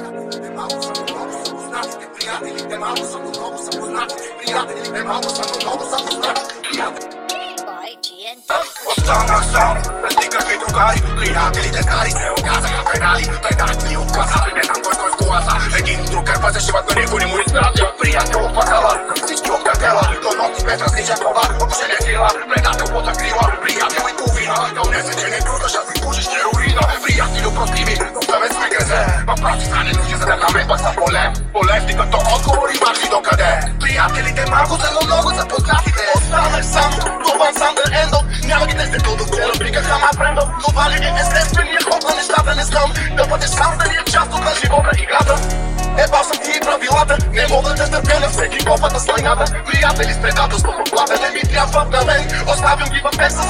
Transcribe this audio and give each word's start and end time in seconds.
Малко 0.00 0.82
са 0.82 1.02
много 1.02 1.32
са 1.32 1.52
познатите 1.52 2.08
приятелите, 2.14 2.78
малко 2.78 3.04
са 3.04 3.18
много 3.18 3.58
са 3.58 3.78
познати 3.78 4.14
приятелите, 4.38 5.02
малко 5.04 5.28
са 5.28 5.42
много 5.62 5.84
са 5.84 6.06
познати 6.06 6.42
приятели. 6.70 7.08
by 7.68 7.90
GNT. 8.04 8.50
Останах 8.90 9.44
сам, 9.52 9.76
без 10.02 10.16
никакви 10.16 10.58
другари 10.58 11.02
Приятелите 11.18 11.82
кари 11.90 12.10
се 12.10 12.30
оказаха 12.40 12.92
пенали 12.92 13.24
Предатели 13.42 13.96
отказали, 13.96 14.52
не 14.54 14.62
знам 14.62 14.82
кой 14.84 14.94
кой 15.00 15.10
в 15.10 15.16
колата 15.16 15.78
Един 15.78 16.04
друг 16.04 16.28
е 16.28 16.40
пазешиват, 16.40 16.84
но 16.88 17.00
никой 17.00 17.18
не 17.20 17.26
му 17.26 17.38
изпратил 17.38 17.86
Приятел 18.00 18.40
от 18.44 18.54
пакала, 18.54 19.00
Полезни 31.54 31.96
като 31.96 32.18
отговори, 32.34 32.76
махи 32.86 33.08
докъде 33.10 33.50
Приятелите 33.80 34.44
малко 34.50 34.74
са, 34.76 34.88
но 34.94 35.06
много 35.06 35.28
са 35.38 35.46
познатите. 35.48 36.02
Останах 36.16 36.64
сам, 36.64 36.90
това 37.26 37.48
сам 37.58 37.74
да 37.74 38.00
ендо. 38.02 38.18
Няма 38.44 38.66
ги 38.66 38.74
десет 38.74 39.02
до 39.02 39.24
вчера, 39.24 39.52
викаха 39.60 39.98
ма 39.98 40.10
брендо. 40.18 40.42
Но 40.62 40.68
вали 40.74 40.94
е 40.94 41.12
естествения 41.20 41.80
ход 41.84 42.02
на 42.08 42.16
нещата 42.16 42.54
не 42.54 42.62
знам. 42.62 42.92
Да 43.16 43.26
бъдеш 43.26 43.50
сам 43.50 43.78
да 43.78 43.84
ни 43.90 43.94
е 43.94 44.04
част 44.12 44.32
от 44.32 44.44
на 44.44 44.52
живота 44.60 44.90
играта 45.02 45.34
Ебал 46.04 46.24
съм 46.24 46.38
ти 46.44 46.50
и 46.58 46.60
правилата. 46.60 47.16
Не 47.32 47.46
мога 47.46 47.70
да 47.74 47.90
търпя 47.90 48.20
на 48.20 48.28
всеки 48.28 48.64
копата 48.64 49.00
с 49.00 49.08
лайната 49.08 49.44
Приятели 49.66 50.12
с 50.12 50.22
предателство 50.22 50.72
по 50.78 50.84
плата 50.90 51.14
Не 51.22 51.28
ми 51.34 51.42
трябва 51.52 51.84
на 51.84 52.04
мен. 52.04 52.22
Оставям 52.52 52.88
ги 52.88 53.00
в 53.04 53.10
теб 53.18 53.30
със 53.30 53.46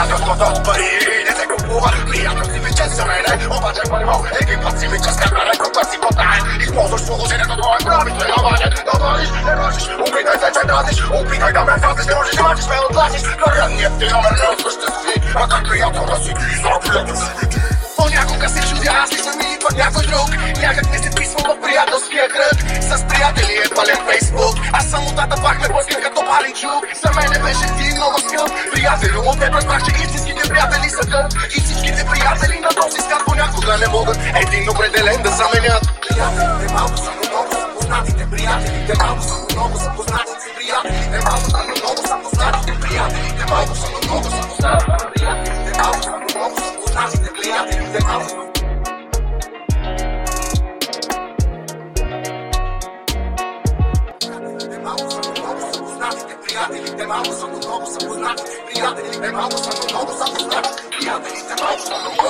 Приятелството 0.00 0.44
от 0.44 0.64
пари 0.64 0.90
не 1.26 1.32
се 1.36 1.46
купува 1.46 1.90
Приятел 2.10 2.44
си 2.44 2.60
ми 2.60 2.70
чест 2.74 2.94
за 2.96 3.04
мене 3.04 3.46
Обаче 3.56 3.80
първо 3.90 4.24
екипът 4.40 4.80
си 4.80 4.88
ми 4.88 4.98
чест 5.04 5.20
Кара 5.20 5.52
група 5.60 5.82
си 5.90 5.98
потае 6.02 6.38
Използваш 6.60 7.06
положението 7.06 7.56
твое 7.56 7.78
прави 7.84 8.10
ваня 8.44 8.68
да 8.86 8.98
валиш, 9.00 9.28
не 9.46 9.56
можеш 9.56 9.84
Опитай 10.06 10.36
се, 10.42 10.48
че 10.54 10.66
дразиш 10.66 10.98
Опитай 11.20 11.52
да 11.52 11.64
ме 11.64 11.72
фазнеш 11.82 12.06
Не 12.06 12.14
можеш, 12.14 12.38
мачиш, 12.40 12.66
ме 12.66 12.76
отласиш 12.90 13.22
Кариерният 13.44 13.98
ти 13.98 14.06
номер 14.14 14.32
не 14.40 14.46
осъществи 14.54 15.14
А 15.34 15.48
как 15.48 15.62
приятел 15.68 16.04
да 16.10 16.16
си 16.24 16.32
ги 16.38 16.46
изобилето 16.56 17.14
си 17.20 17.48
ти 17.50 17.58
Понякога 17.96 18.48
се 18.48 18.60
чудя, 18.68 18.92
аз 19.02 19.12
ли 19.12 19.18
съм 19.18 19.40
и 19.40 19.58
пък 19.62 19.74
някой 19.82 20.04
друг 20.06 20.28
Някак 20.64 20.86
не 20.92 20.98
се 20.98 21.10
писвам 21.16 21.44
в 21.48 21.60
приятелския 21.62 22.26
кръг 22.34 22.56
С 22.88 22.92
приятели 23.08 23.52
е 23.64 23.74
пълен 23.76 24.00
фейсбук 24.06 24.54
Аз 24.72 24.84
съм 24.90 25.06
отдата 25.06 25.36
пак 25.42 25.56
ме 25.60 25.68
блъскам 25.68 26.09
като 26.30 26.38
пален 26.38 26.52
чук 26.54 26.84
За 27.02 27.10
мене 27.16 27.38
беше 27.44 27.66
ти 27.76 27.94
много 27.96 28.18
скъп 28.18 28.48
Приятелю, 28.72 29.20
от 29.26 29.40
теб 29.40 29.54
разбрах, 29.54 29.82
че 29.84 30.02
истинските 30.02 30.48
приятели 30.48 30.90
са 30.90 31.06
гъб 31.10 31.26
И 31.56 31.60
всичките 31.60 32.06
приятели 32.10 32.60
на 32.60 32.68
този 32.68 33.00
свят 33.00 33.22
понякога 33.26 33.78
не 33.78 33.88
могат 33.88 34.18
Един 34.42 34.70
определен 34.70 35.22
да 35.22 35.30
заменят 35.30 35.82
Приятелите 36.08 36.74
малко 36.74 36.96
са, 36.96 37.10
но 37.16 37.28
много 37.30 37.52
са 37.52 37.68
познатите 37.78 38.30
Приятелите 38.30 38.94
малко 38.98 39.22
са, 39.22 39.34
но 39.40 39.56
много 39.56 39.78
са 39.78 39.90
познатите 39.96 40.46
Приятелите 40.56 41.18
малко 41.24 41.50
са, 41.50 41.58
но 41.68 41.74
много 41.82 42.02
са 42.08 42.16
познатите 42.24 42.72
Приятелите 42.80 43.44
малко 43.50 43.74
са, 43.74 43.88
но 43.92 43.98
много 44.08 44.28
са 44.30 44.46
познатите 44.48 45.12
Приятелите 45.20 45.74
малко 45.80 46.02
са, 46.02 46.10
но 46.12 46.28
много 46.38 46.60
са 46.60 46.72
познатите 46.78 47.28
Приятелите 47.36 47.98
малко 47.98 48.10
са, 48.10 48.10
Приятелите 48.10 48.59
приятели, 56.50 56.96
те 56.96 57.06
малко 57.06 57.32
са, 57.32 57.46
но 57.46 57.56
много 57.56 57.86
са 57.86 58.06
познати. 58.06 58.42
Приятели, 58.66 59.20
те 59.20 59.32
малко 59.32 59.58
са, 59.58 59.70
но 59.78 59.98
много 59.98 60.12
са 60.12 60.34
познати. 60.34 60.68
Приятели, 60.98 61.42
те 61.48 61.64
малко 61.64 61.80
са, 61.80 61.92
но 62.04 62.10
много 62.12 62.29